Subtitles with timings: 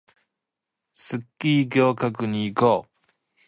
[0.93, 2.99] スギ薬局に行こう